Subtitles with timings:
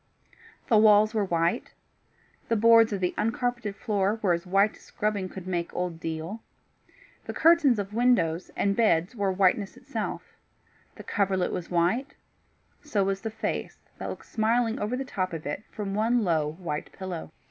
[0.67, 1.75] The walls were white;
[2.49, 6.41] the boards of the uncarpeted floor were as white as scrubbing could make old deal;
[7.25, 10.23] the curtains of windows and bed were whiteness itself;
[10.95, 12.15] the coverlet was white;
[12.81, 16.23] so was the face that looked smiling over the top of it from the one
[16.23, 17.29] low white pillow.